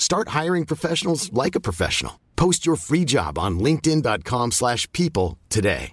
[0.00, 2.14] Start hiring professionals like a professional.
[2.34, 5.92] Post your free job on linkedin.com/people slash people today.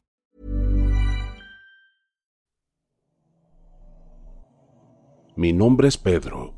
[5.35, 6.55] Mi nombre es Pedro.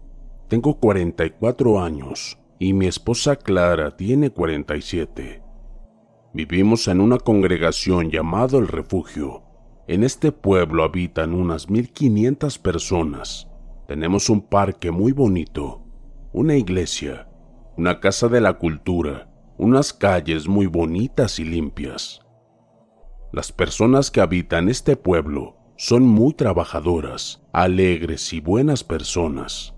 [0.47, 5.43] Tengo 44 años y mi esposa Clara tiene 47.
[6.33, 9.43] Vivimos en una congregación llamado El Refugio.
[9.87, 13.49] En este pueblo habitan unas 1500 personas.
[13.85, 15.81] Tenemos un parque muy bonito,
[16.31, 17.28] una iglesia,
[17.79, 22.19] una casa de la cultura, unas calles muy bonitas y limpias.
[23.31, 29.75] Las personas que habitan este pueblo son muy trabajadoras, alegres y buenas personas.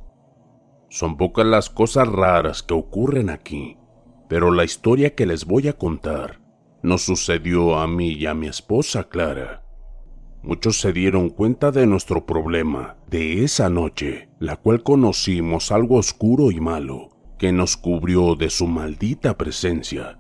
[0.90, 3.78] Son pocas las cosas raras que ocurren aquí,
[4.28, 6.42] pero la historia que les voy a contar
[6.82, 9.64] nos sucedió a mí y a mi esposa Clara.
[10.42, 16.50] Muchos se dieron cuenta de nuestro problema de esa noche, la cual conocimos algo oscuro
[16.50, 20.20] y malo que nos cubrió de su maldita presencia.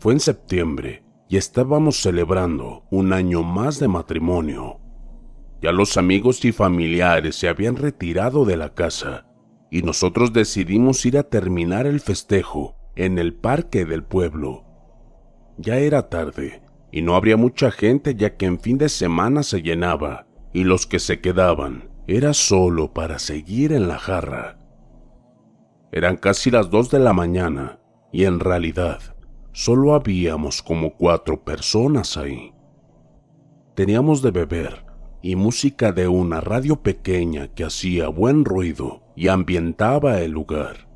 [0.00, 4.80] Fue en septiembre y estábamos celebrando un año más de matrimonio.
[5.60, 9.26] Ya los amigos y familiares se habían retirado de la casa
[9.70, 14.64] y nosotros decidimos ir a terminar el festejo en el parque del pueblo.
[15.58, 19.60] Ya era tarde y no habría mucha gente ya que en fin de semana se
[19.60, 24.58] llenaba y los que se quedaban era solo para seguir en la jarra.
[25.90, 27.80] Eran casi las dos de la mañana
[28.12, 29.00] y en realidad
[29.52, 32.52] solo habíamos como cuatro personas ahí.
[33.74, 34.84] Teníamos de beber
[35.22, 40.88] y música de una radio pequeña que hacía buen ruido y ambientaba el lugar.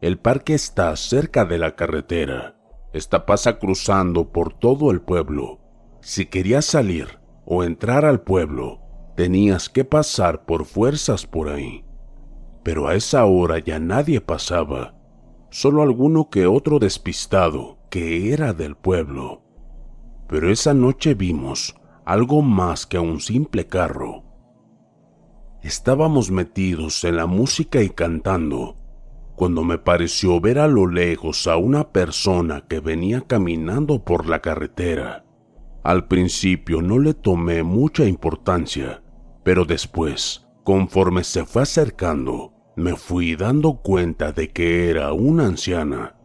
[0.00, 2.56] El parque está cerca de la carretera.
[2.92, 5.60] Esta pasa cruzando por todo el pueblo.
[6.00, 8.80] Si querías salir o entrar al pueblo,
[9.16, 11.84] tenías que pasar por fuerzas por ahí.
[12.62, 14.94] Pero a esa hora ya nadie pasaba,
[15.50, 19.42] solo alguno que otro despistado que era del pueblo.
[20.28, 21.74] Pero esa noche vimos
[22.04, 24.24] algo más que un simple carro.
[25.62, 28.76] Estábamos metidos en la música y cantando,
[29.36, 34.40] cuando me pareció ver a lo lejos a una persona que venía caminando por la
[34.40, 35.24] carretera.
[35.84, 39.02] Al principio no le tomé mucha importancia,
[39.42, 46.16] pero después, conforme se fue acercando, me fui dando cuenta de que era una anciana.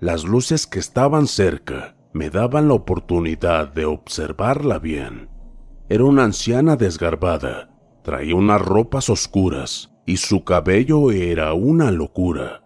[0.00, 5.28] Las luces que estaban cerca me daban la oportunidad de observarla bien.
[5.88, 7.70] Era una anciana desgarbada,
[8.02, 12.62] traía unas ropas oscuras y su cabello era una locura.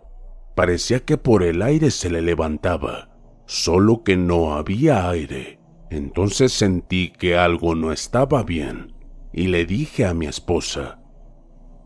[0.55, 3.11] Parecía que por el aire se le levantaba,
[3.47, 5.59] solo que no había aire.
[5.91, 8.95] Entonces sentí que algo no estaba bien
[9.33, 11.01] y le dije a mi esposa,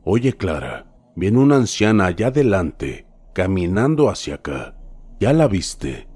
[0.05, 4.77] Oye Clara, viene una anciana allá adelante, caminando hacia acá.
[5.21, 6.09] ¿Ya la viste?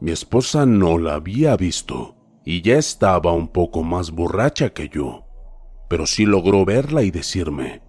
[0.00, 5.26] Mi esposa no la había visto y ya estaba un poco más borracha que yo,
[5.88, 7.82] pero sí logró verla y decirme,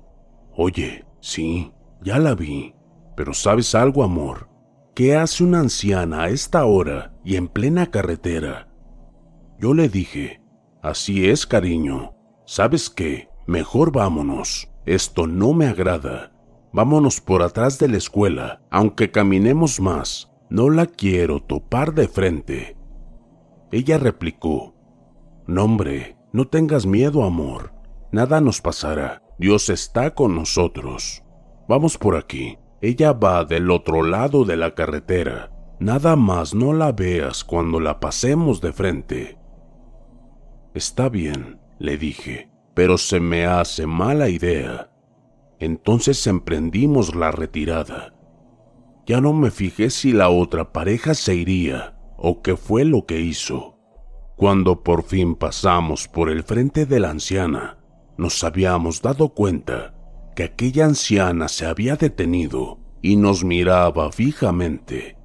[0.55, 1.71] Oye, sí,
[2.01, 2.75] ya la vi,
[3.15, 4.49] pero ¿sabes algo, amor?
[4.95, 8.67] ¿Qué hace una anciana a esta hora y en plena carretera?
[9.59, 10.41] Yo le dije,
[10.81, 12.15] Así es, cariño.
[12.45, 13.29] ¿Sabes qué?
[13.47, 14.69] Mejor vámonos.
[14.89, 16.31] Esto no me agrada.
[16.73, 20.31] Vámonos por atrás de la escuela, aunque caminemos más.
[20.49, 22.75] No la quiero topar de frente.
[23.71, 24.73] Ella replicó,
[25.45, 27.71] No hombre, no tengas miedo, amor.
[28.11, 29.21] Nada nos pasará.
[29.37, 31.23] Dios está con nosotros.
[31.67, 32.57] Vamos por aquí.
[32.81, 35.51] Ella va del otro lado de la carretera.
[35.79, 39.37] Nada más no la veas cuando la pasemos de frente.
[40.73, 42.49] Está bien, le dije,
[42.79, 44.89] pero se me hace mala idea.
[45.59, 48.13] Entonces emprendimos la retirada.
[49.05, 53.19] Ya no me fijé si la otra pareja se iría o qué fue lo que
[53.19, 53.77] hizo.
[54.37, 57.79] Cuando por fin pasamos por el frente de la anciana,
[58.17, 59.93] nos habíamos dado cuenta
[60.33, 65.17] que aquella anciana se había detenido y nos miraba fijamente.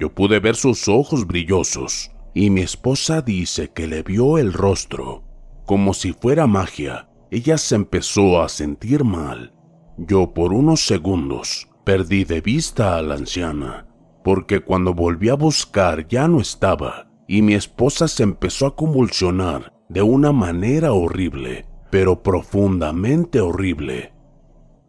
[0.00, 5.22] Yo pude ver sus ojos brillosos y mi esposa dice que le vio el rostro.
[5.66, 9.54] Como si fuera magia, ella se empezó a sentir mal.
[9.96, 13.86] Yo por unos segundos perdí de vista a la anciana,
[14.24, 19.72] porque cuando volví a buscar ya no estaba, y mi esposa se empezó a convulsionar
[19.88, 24.12] de una manera horrible, pero profundamente horrible.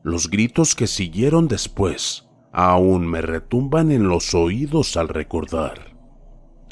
[0.03, 5.97] Los gritos que siguieron después aún me retumban en los oídos al recordar.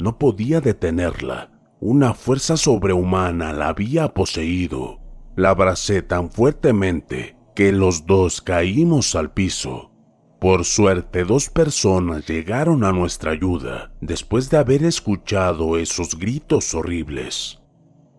[0.00, 1.51] No podía detenerla.
[1.84, 5.00] Una fuerza sobrehumana la había poseído.
[5.34, 9.90] La abracé tan fuertemente que los dos caímos al piso.
[10.38, 17.60] Por suerte, dos personas llegaron a nuestra ayuda después de haber escuchado esos gritos horribles.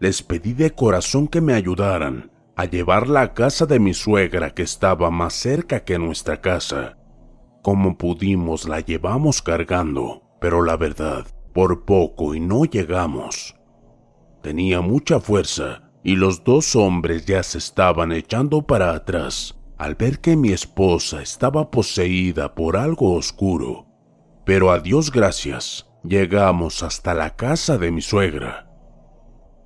[0.01, 4.63] Les pedí de corazón que me ayudaran a llevarla a casa de mi suegra que
[4.63, 6.97] estaba más cerca que nuestra casa.
[7.61, 13.55] Como pudimos la llevamos cargando, pero la verdad por poco y no llegamos.
[14.41, 20.19] Tenía mucha fuerza y los dos hombres ya se estaban echando para atrás al ver
[20.19, 23.87] que mi esposa estaba poseída por algo oscuro.
[24.45, 28.69] Pero a Dios gracias, llegamos hasta la casa de mi suegra.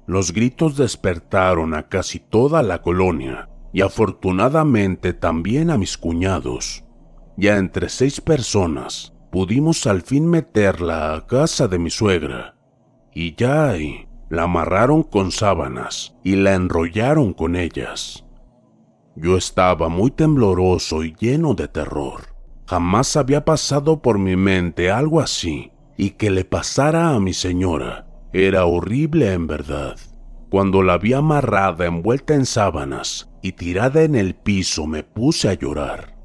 [0.06, 6.84] Los gritos despertaron a casi toda la colonia y afortunadamente también a mis cuñados.
[7.36, 12.56] Ya entre seis personas pudimos al fin meterla a casa de mi suegra.
[13.14, 18.26] Y ya ahí la amarraron con sábanas y la enrollaron con ellas.
[19.16, 22.34] Yo estaba muy tembloroso y lleno de terror.
[22.66, 28.08] Jamás había pasado por mi mente algo así, y que le pasara a mi señora
[28.34, 29.98] era horrible en verdad.
[30.50, 35.54] Cuando la vi amarrada envuelta en sábanas y tirada en el piso me puse a
[35.54, 36.18] llorar.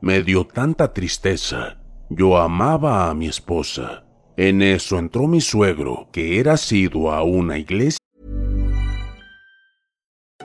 [0.00, 1.78] Me dio tanta tristeza
[2.10, 4.04] yo amaba a mi esposa.
[4.36, 7.98] En eso entró mi suegro, que era sido a una iglesia.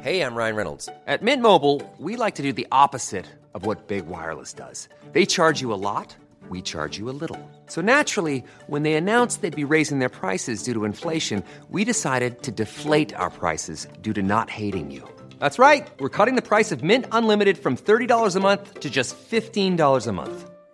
[0.01, 0.89] Hey, I'm Ryan Reynolds.
[1.05, 4.89] At Mint Mobile, we like to do the opposite of what Big Wireless does.
[5.11, 6.15] They charge you a lot,
[6.49, 7.37] we charge you a little.
[7.67, 12.41] So naturally, when they announced they'd be raising their prices due to inflation, we decided
[12.43, 15.07] to deflate our prices due to not hating you.
[15.39, 15.87] That's right.
[15.99, 20.11] We're cutting the price of Mint Unlimited from $30 a month to just $15 a
[20.11, 20.50] month.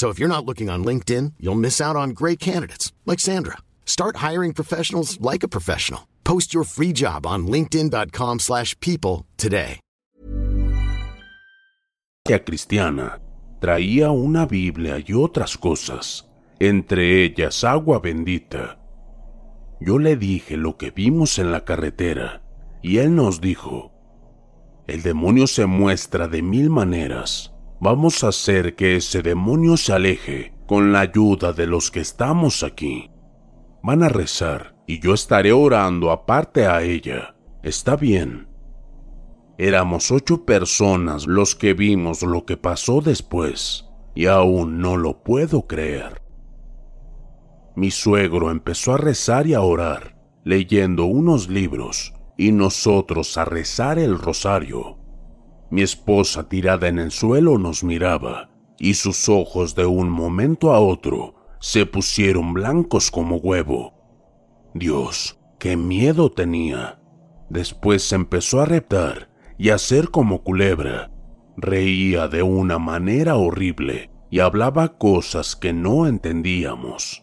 [0.00, 3.58] So if you're not looking on LinkedIn, you'll miss out on great candidates like Sandra.
[3.84, 6.08] Start hiring professionals like a professional.
[6.24, 9.78] Post your free job on linkedin.com/people today.
[12.46, 13.20] cristiana
[13.60, 16.24] traía una Biblia y otras cosas,
[16.58, 18.78] entre ellas agua bendita.
[19.82, 22.40] Yo le dije lo que vimos en la carretera
[22.80, 23.92] y él nos dijo:
[24.86, 30.52] El demonio se muestra de mil maneras Vamos a hacer que ese demonio se aleje
[30.66, 33.10] con la ayuda de los que estamos aquí.
[33.82, 37.34] Van a rezar y yo estaré orando aparte a ella.
[37.62, 38.48] Está bien.
[39.56, 45.66] Éramos ocho personas los que vimos lo que pasó después y aún no lo puedo
[45.66, 46.20] creer.
[47.76, 53.98] Mi suegro empezó a rezar y a orar, leyendo unos libros, y nosotros a rezar
[53.98, 54.99] el rosario.
[55.70, 60.80] Mi esposa tirada en el suelo nos miraba, y sus ojos de un momento a
[60.80, 63.94] otro se pusieron blancos como huevo.
[64.74, 67.00] Dios, qué miedo tenía.
[67.48, 71.10] Después empezó a reptar y a hacer como culebra.
[71.56, 77.22] Reía de una manera horrible y hablaba cosas que no entendíamos.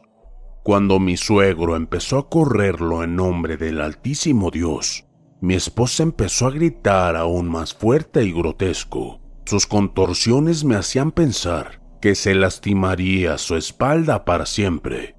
[0.64, 5.07] Cuando mi suegro empezó a correrlo en nombre del Altísimo Dios,
[5.40, 9.22] mi esposa empezó a gritar aún más fuerte y grotesco.
[9.46, 15.16] Sus contorsiones me hacían pensar que se lastimaría su espalda para siempre.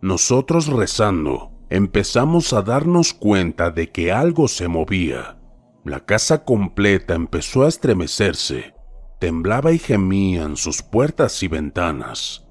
[0.00, 5.38] Nosotros rezando, empezamos a darnos cuenta de que algo se movía.
[5.84, 8.74] La casa completa empezó a estremecerse,
[9.18, 12.46] temblaba y gemían sus puertas y ventanas.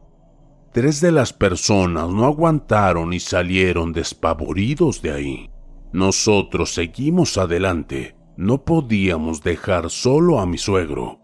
[0.73, 5.48] Tres de las personas no aguantaron y salieron despavoridos de ahí.
[5.91, 11.19] Nosotros seguimos adelante, no podíamos dejar solo a mi suegro.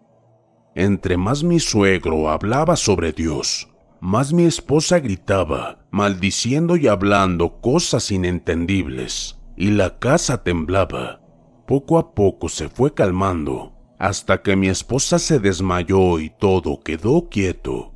[0.74, 3.70] Entre más mi suegro hablaba sobre Dios,
[4.02, 11.22] más mi esposa gritaba, maldiciendo y hablando cosas inentendibles, y la casa temblaba.
[11.68, 17.30] Poco a poco se fue calmando, hasta que mi esposa se desmayó y todo quedó
[17.30, 17.94] quieto.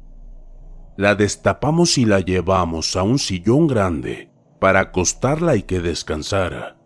[0.97, 4.28] La destapamos y la llevamos a un sillón grande
[4.59, 6.77] para acostarla y que descansara.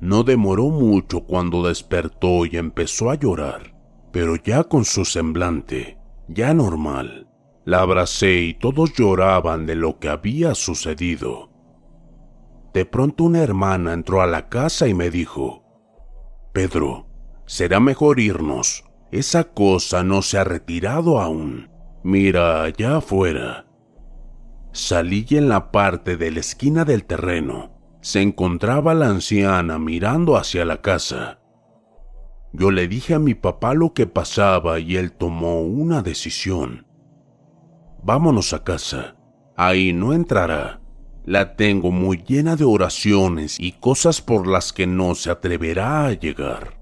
[0.00, 3.74] No demoró mucho cuando despertó y empezó a llorar,
[4.12, 5.98] pero ya con su semblante,
[6.28, 7.28] ya normal.
[7.64, 11.50] La abracé y todos lloraban de lo que había sucedido.
[12.72, 15.64] De pronto una hermana entró a la casa y me dijo,
[16.52, 17.06] Pedro,
[17.46, 18.84] será mejor irnos.
[19.10, 21.70] Esa cosa no se ha retirado aún.
[22.02, 23.65] Mira allá afuera.
[24.76, 27.70] Salí y en la parte de la esquina del terreno
[28.02, 31.40] se encontraba la anciana mirando hacia la casa.
[32.52, 36.86] Yo le dije a mi papá lo que pasaba y él tomó una decisión.
[38.02, 39.16] Vámonos a casa.
[39.56, 40.82] Ahí no entrará.
[41.24, 46.12] La tengo muy llena de oraciones y cosas por las que no se atreverá a
[46.12, 46.78] llegar.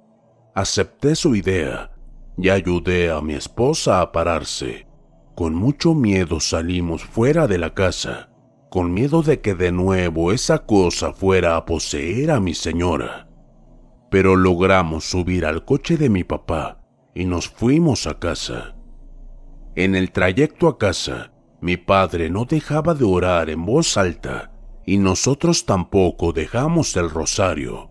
[0.52, 1.92] Acepté su idea
[2.36, 4.84] y ayudé a mi esposa a pararse.
[5.34, 8.30] Con mucho miedo salimos fuera de la casa,
[8.70, 13.28] con miedo de que de nuevo esa cosa fuera a poseer a mi señora.
[14.12, 16.84] Pero logramos subir al coche de mi papá
[17.16, 18.76] y nos fuimos a casa.
[19.74, 24.52] En el trayecto a casa, mi padre no dejaba de orar en voz alta
[24.86, 27.90] y nosotros tampoco dejamos el rosario.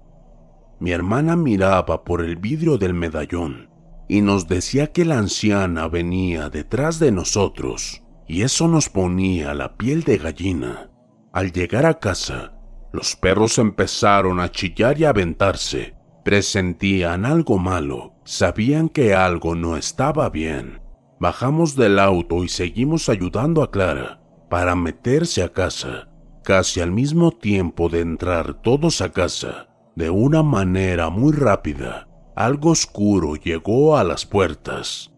[0.79, 3.73] Mi hermana miraba por el vidrio del medallón
[4.07, 9.75] y nos decía que la anciana venía detrás de nosotros y eso nos ponía la
[9.75, 10.89] piel de gallina.
[11.31, 12.53] Al llegar a casa,
[12.91, 15.95] los perros empezaron a chillar y a aventarse.
[16.24, 20.81] Presentían algo malo, sabían que algo no estaba bien.
[21.19, 26.10] Bajamos del auto y seguimos ayudando a Clara para meterse a casa.
[26.43, 32.71] Casi al mismo tiempo de entrar todos a casa, de una manera muy rápida, algo
[32.71, 35.11] oscuro llegó a las puertas.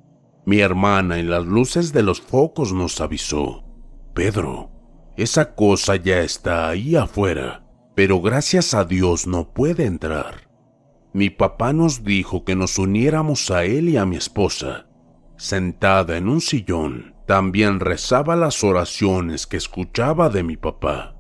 [0.46, 3.64] Mi hermana en las luces de los focos nos avisó.
[4.14, 4.72] Pedro,
[5.18, 10.50] esa cosa ya está ahí afuera, pero gracias a Dios no puede entrar.
[11.14, 14.86] Mi papá nos dijo que nos uniéramos a él y a mi esposa
[15.38, 21.16] sentada en un sillón, también rezaba las oraciones que escuchaba de mi papá.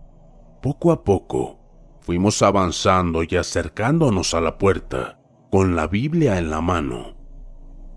[0.61, 1.59] Poco a poco,
[2.01, 5.19] fuimos avanzando y acercándonos a la puerta,
[5.55, 7.15] con la Biblia en la mano.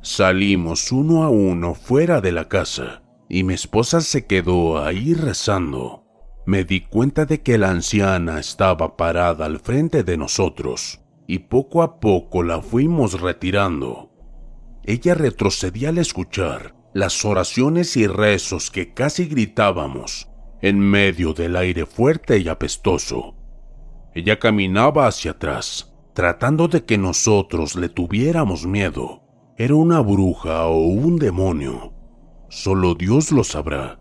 [0.01, 6.05] Salimos uno a uno fuera de la casa, y mi esposa se quedó ahí rezando.
[6.47, 11.83] Me di cuenta de que la anciana estaba parada al frente de nosotros, y poco
[11.83, 14.09] a poco la fuimos retirando
[14.85, 20.29] ella retrocedía al escuchar las oraciones y rezos que casi gritábamos
[20.63, 23.35] en medio del aire fuerte y apestoso.
[24.15, 25.88] Ella caminaba hacia atrás,
[26.19, 29.23] tratando de que nosotros le tuviéramos miedo.
[29.57, 31.93] Era una bruja o un demonio.
[32.49, 34.01] Solo Dios lo sabrá.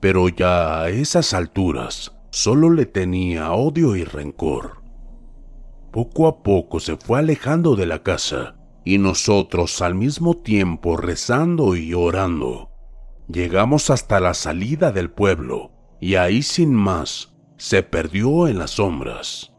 [0.00, 4.82] Pero ya a esas alturas, solo le tenía odio y rencor.
[5.92, 11.76] Poco a poco se fue alejando de la casa y nosotros al mismo tiempo rezando
[11.76, 12.70] y orando.
[13.30, 19.52] Llegamos hasta la salida del pueblo y ahí sin más se perdió en las sombras.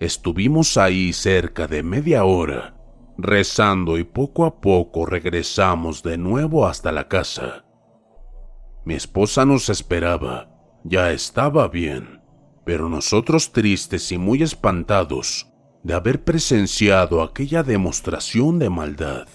[0.00, 2.76] Estuvimos ahí cerca de media hora,
[3.16, 7.64] rezando y poco a poco regresamos de nuevo hasta la casa.
[8.84, 10.50] Mi esposa nos esperaba,
[10.84, 12.22] ya estaba bien,
[12.64, 15.52] pero nosotros tristes y muy espantados
[15.82, 19.26] de haber presenciado aquella demostración de maldad.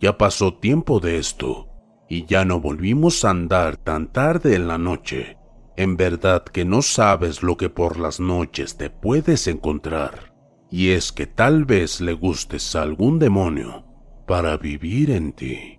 [0.00, 1.68] Ya pasó tiempo de esto,
[2.08, 5.38] y ya no volvimos a andar tan tarde en la noche.
[5.76, 10.34] En verdad que no sabes lo que por las noches te puedes encontrar,
[10.70, 13.84] y es que tal vez le gustes a algún demonio
[14.26, 15.78] para vivir en ti.